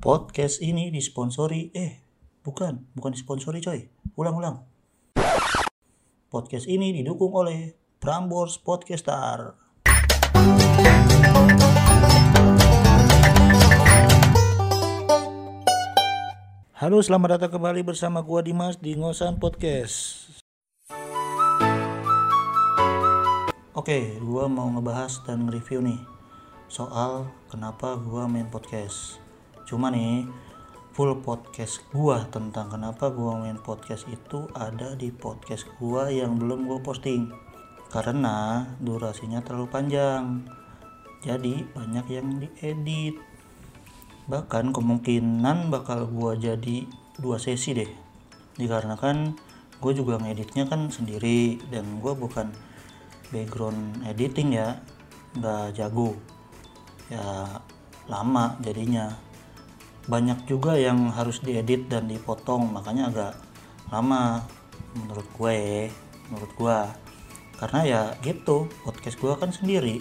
[0.00, 2.00] Podcast ini disponsori eh
[2.40, 3.84] bukan, bukan disponsori coy.
[4.16, 4.64] Ulang-ulang.
[6.32, 9.60] Podcast ini didukung oleh Prambors Podcaster.
[16.80, 20.32] Halo, selamat datang kembali bersama gua Dimas di Ngosan Podcast.
[23.76, 26.00] Oke, gua mau ngebahas dan nge-review nih
[26.72, 29.20] soal kenapa gua main podcast.
[29.70, 30.26] Cuma nih,
[30.90, 36.66] full podcast gua tentang kenapa gua main podcast itu ada di podcast gua yang belum
[36.66, 37.30] gua posting.
[37.86, 40.42] Karena durasinya terlalu panjang.
[41.22, 43.14] Jadi banyak yang diedit.
[44.26, 46.90] Bahkan kemungkinan bakal gua jadi
[47.22, 47.90] dua sesi deh.
[48.58, 49.38] Dikarenakan
[49.78, 52.50] gue juga ngeditnya kan sendiri dan gue bukan
[53.30, 54.82] background editing ya.
[55.38, 56.18] Nggak jago.
[57.06, 57.62] Ya
[58.10, 59.29] lama jadinya
[60.08, 63.32] banyak juga yang harus diedit dan dipotong makanya agak
[63.92, 64.46] lama
[64.96, 65.58] menurut gue
[66.30, 66.78] menurut gue
[67.60, 70.00] karena ya gitu podcast gue kan sendiri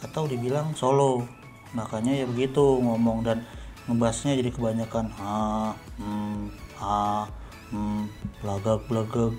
[0.00, 1.28] atau dibilang solo.
[1.76, 3.44] Makanya ya begitu ngomong dan
[3.86, 7.28] ngebahasnya jadi kebanyakan ha hmm ha
[7.70, 8.08] hmm
[8.40, 9.36] belagak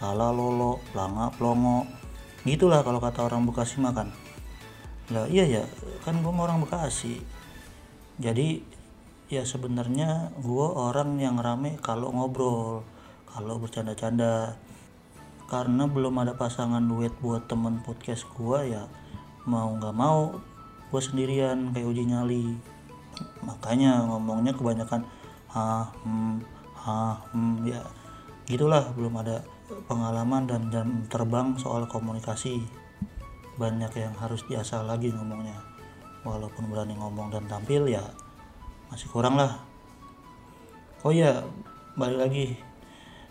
[0.00, 1.88] lala lolo pelanga pelongo
[2.44, 4.14] gitulah kalau kata orang Bekasi makan.
[5.10, 5.62] Lah iya ya
[6.06, 7.20] kan gue orang Bekasi.
[8.16, 8.64] Jadi
[9.26, 12.86] ya sebenarnya gue orang yang rame kalau ngobrol
[13.26, 14.54] kalau bercanda-canda.
[15.46, 18.90] Karena belum ada pasangan duet buat temen podcast gue ya
[19.46, 20.42] mau nggak mau
[20.90, 22.46] gue sendirian kayak uji nyali.
[23.42, 25.06] Makanya ngomongnya kebanyakan
[25.54, 26.42] ha hmm,
[26.74, 27.82] ha hmm, ya
[28.46, 28.90] gitulah.
[28.94, 29.42] Belum ada
[29.86, 32.62] pengalaman dan jam terbang soal komunikasi.
[33.58, 35.62] Banyak yang harus diasah lagi ngomongnya.
[36.26, 38.02] Walaupun berani ngomong dan tampil ya
[38.90, 39.62] masih kurang lah.
[41.02, 41.46] Oh ya
[41.94, 42.46] balik lagi.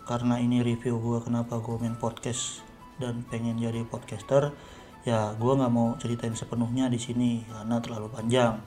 [0.06, 2.62] Karena ini review gue kenapa gue main podcast
[2.96, 4.54] dan pengen jadi podcaster
[5.06, 8.58] ya gue nggak mau ceritain sepenuhnya di sini karena terlalu panjang.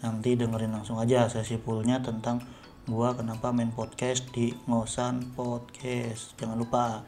[0.00, 2.40] Nanti dengerin langsung aja sesi fullnya tentang
[2.86, 6.36] gue kenapa main podcast di ngosan podcast.
[6.38, 7.02] Jangan lupa.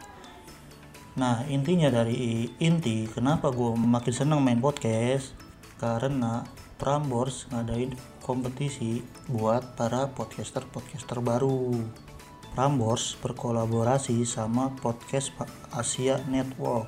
[1.19, 5.33] Nah intinya dari inti kenapa gue makin seneng main podcast
[5.79, 6.43] karena
[6.79, 11.75] Prambors ngadain kompetisi buat para podcaster-podcaster baru.
[12.55, 15.35] Prambors berkolaborasi sama podcast
[15.75, 16.87] Asia Network.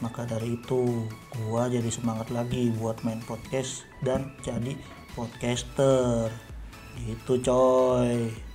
[0.00, 1.04] Maka dari itu
[1.36, 4.72] gua jadi semangat lagi buat main podcast dan jadi
[5.12, 6.32] podcaster.
[6.96, 8.45] Gitu coy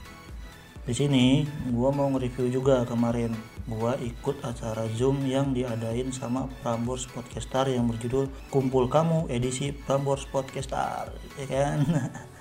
[0.81, 3.33] di sini gua mau nge-review juga kemarin.
[3.69, 10.25] Gua ikut acara zoom yang diadain sama Prambors Podcaster yang berjudul Kumpul Kamu edisi Prambors
[10.29, 11.79] Podcaster ya kan?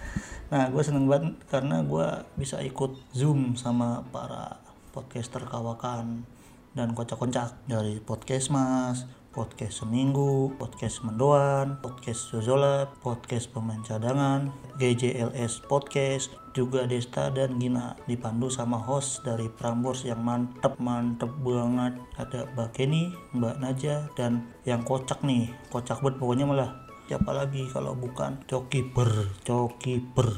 [0.50, 4.58] Nah gue seneng banget karena gue bisa ikut zoom sama para
[4.90, 6.26] podcaster kawakan
[6.74, 7.54] dan kocak-kocak.
[7.70, 14.50] Dari podcast mas podcast seminggu, podcast mendoan, podcast zozolat, podcast pemain cadangan,
[14.82, 21.94] GJLS podcast, juga Desta dan Gina dipandu sama host dari Prambors yang mantep mantep banget.
[22.18, 25.50] Ada Mbak Kenny, Mbak Naja dan yang kocak nih.
[25.70, 26.70] Kocak banget pokoknya malah.
[27.10, 29.10] Siapa lagi kalau bukan Coki Ber
[29.42, 30.30] Coki Ber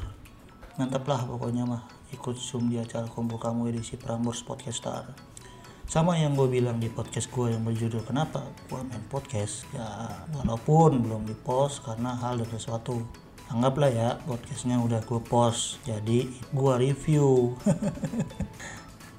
[0.81, 1.85] mantap lah pokoknya mah.
[2.13, 5.33] Ikut zoom di acara kumpul kamu edisi Prambors Podcaster
[5.93, 8.41] sama yang gue bilang di podcast gue yang berjudul kenapa
[8.71, 9.69] gue main podcast.
[9.77, 9.85] Ya
[10.33, 13.05] walaupun belum di post karena hal dan sesuatu
[13.53, 17.53] anggaplah ya podcastnya udah gue post jadi gue review.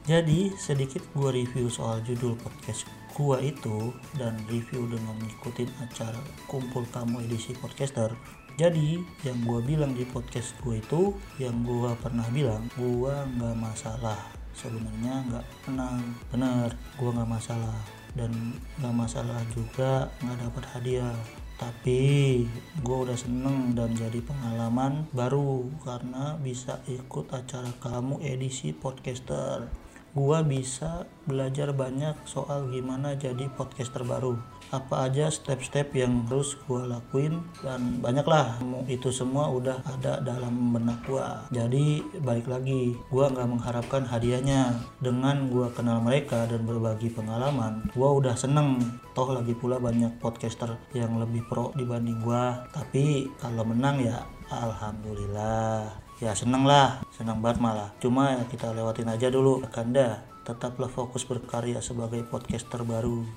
[0.03, 2.83] Jadi sedikit gue review soal judul podcast
[3.15, 6.19] gue itu dan review dengan ngikutin acara
[6.51, 8.11] kumpul kamu edisi podcaster.
[8.59, 14.19] Jadi yang gue bilang di podcast gue itu yang gue pernah bilang gue nggak masalah.
[14.51, 16.03] Sebenarnya nggak tenang
[16.35, 17.79] bener gue nggak masalah.
[18.11, 21.15] Dan nggak masalah juga nggak dapat hadiah
[21.57, 22.43] tapi
[22.81, 29.69] gue udah seneng dan jadi pengalaman baru karena bisa ikut acara kamu edisi podcaster
[30.13, 34.37] gue bisa belajar banyak soal gimana jadi podcaster baru
[34.73, 38.57] apa aja step-step yang harus gue lakuin dan banyak lah
[38.89, 44.73] itu semua udah ada dalam benak gue jadi balik lagi gue nggak mengharapkan hadiahnya.
[45.01, 48.81] Dengan gue kenal mereka dan berbagi pengalaman gue udah seneng.
[49.13, 52.43] Toh lagi pula banyak podcaster yang lebih pro dibanding gue
[52.73, 55.89] tapi kalau menang ya alhamdulillah
[56.23, 57.91] ya seneng lah seneng banget malah.
[57.99, 59.59] Cuma ya kita lewatin aja dulu.
[59.67, 63.27] Kanda tetaplah fokus berkarya sebagai podcaster baru.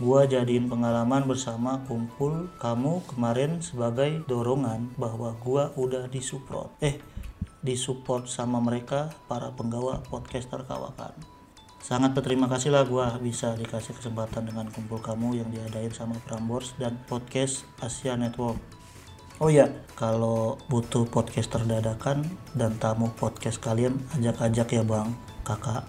[0.00, 6.72] Gua jadiin pengalaman bersama kumpul kamu kemarin sebagai dorongan bahwa gua udah disupport.
[6.80, 6.96] Eh
[7.60, 11.12] disupport sama mereka para penggawa podcaster kawakan.
[11.80, 16.76] Sangat berterima kasih lah gue bisa dikasih kesempatan dengan kumpul kamu yang diadain sama Prambors
[16.76, 18.79] dan podcast Asia Network
[19.40, 25.16] Oh iya, kalau butuh podcaster dadakan dan tamu podcast kalian ajak-ajak ya bang,
[25.48, 25.88] kakak.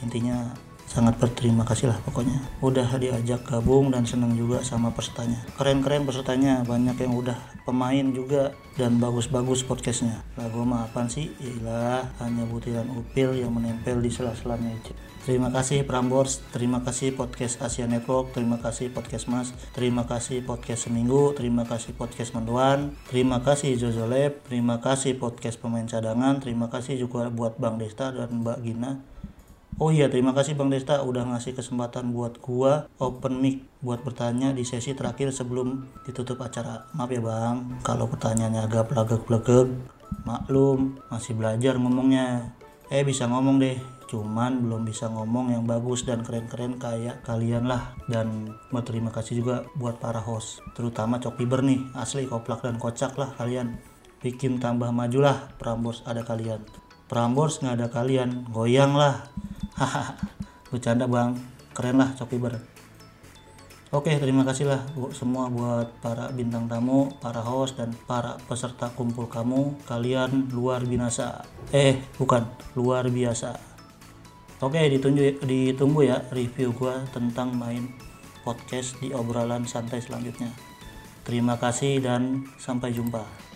[0.00, 0.48] Intinya
[0.90, 2.42] sangat berterima kasih lah pokoknya.
[2.58, 5.38] Udah diajak gabung dan seneng juga sama pesertanya.
[5.54, 6.66] Keren-keren pesertanya.
[6.66, 10.26] Banyak yang udah pemain juga dan bagus-bagus podcastnya.
[10.34, 11.30] Lagu mah apaan sih?
[11.38, 14.74] Iyalah hanya butiran upil yang menempel di sela-selanya
[15.20, 20.88] Terima kasih Prambors, terima kasih podcast Asia Network, terima kasih podcast Mas, terima kasih podcast
[20.88, 26.72] Seminggu, terima kasih podcast Menduan, terima kasih Jojo Lab, terima kasih podcast pemain cadangan, terima
[26.72, 29.04] kasih juga buat Bang Desta dan Mbak Gina
[29.80, 34.52] Oh iya, terima kasih Bang Desta udah ngasih kesempatan buat gua open mic buat bertanya
[34.52, 36.84] di sesi terakhir sebelum ditutup acara.
[36.92, 39.72] Maaf ya Bang, kalau pertanyaannya agak belegek-belegek,
[40.28, 42.52] maklum, masih belajar ngomongnya.
[42.92, 47.96] Eh bisa ngomong deh, cuman belum bisa ngomong yang bagus dan keren-keren kayak kalian lah.
[48.04, 51.88] Dan berterima kasih juga buat para host terutama Cok Piber nih.
[51.96, 53.80] Asli koplak dan kocak lah kalian.
[54.20, 56.68] Bikin tambah maju lah Prambors ada kalian.
[57.08, 59.24] Prambors nggak ada kalian goyang lah
[60.70, 61.36] bercanda bang
[61.72, 62.60] keren lah Coki Bar
[63.90, 69.26] Oke, terima kasih lah semua buat para bintang tamu, para host, dan para peserta kumpul
[69.26, 69.82] kamu.
[69.82, 71.42] Kalian luar biasa.
[71.74, 72.46] Eh, bukan,
[72.78, 73.58] luar biasa.
[74.62, 77.90] Oke, ditunggu, ditunggu ya review gua tentang main
[78.46, 80.54] podcast di obrolan santai selanjutnya.
[81.26, 83.49] Terima kasih dan sampai jumpa.